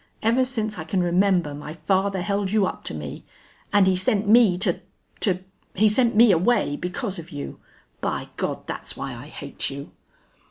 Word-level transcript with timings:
Ever 0.23 0.45
since 0.45 0.79
I 0.79 0.83
can 0.83 1.03
remember 1.03 1.53
my 1.53 1.73
father 1.75 2.23
held 2.23 2.49
you 2.51 2.65
up 2.65 2.83
to 2.85 2.93
me! 2.95 3.23
And 3.71 3.85
he 3.85 3.95
sent 3.95 4.27
me 4.27 4.57
to 4.57 4.79
to 5.19 5.43
he 5.75 5.89
sent 5.89 6.15
me 6.15 6.31
away 6.31 6.75
because 6.75 7.19
of 7.19 7.29
you. 7.29 7.59
By 8.01 8.29
God! 8.35 8.65
that's 8.65 8.97
why 8.97 9.13
I 9.13 9.27
hate 9.27 9.69
you!" 9.69 9.91